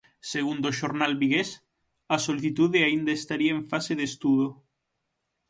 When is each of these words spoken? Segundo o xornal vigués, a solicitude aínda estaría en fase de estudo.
Segundo 0.33 0.65
o 0.67 0.75
xornal 0.79 1.13
vigués, 1.21 1.49
a 2.15 2.17
solicitude 2.25 2.79
aínda 2.87 3.11
estaría 3.19 3.53
en 3.57 3.61
fase 3.71 3.93
de 3.99 4.05
estudo. 4.11 4.47